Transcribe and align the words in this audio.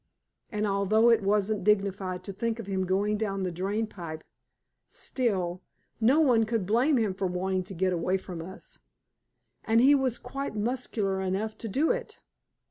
And 0.51 0.65
although 0.65 1.11
it 1.11 1.21
wasn't 1.21 1.63
dignified 1.63 2.23
to 2.23 2.33
think 2.33 2.57
of 2.57 2.65
him 2.65 2.87
going 2.87 3.17
down 3.17 3.43
the 3.43 3.51
drain 3.51 3.85
pipe, 3.85 4.23
still 4.87 5.61
no 5.99 6.19
one 6.19 6.43
could 6.43 6.65
blame 6.65 6.97
him 6.97 7.13
for 7.13 7.27
wanting 7.27 7.65
to 7.65 7.75
get 7.75 7.93
away 7.93 8.17
from 8.17 8.41
us, 8.41 8.79
and 9.63 9.79
he 9.79 9.93
was 9.93 10.17
quite 10.17 10.55
muscular 10.55 11.21
enough 11.21 11.55
to 11.59 11.67
do 11.67 11.91
it. 11.91 12.19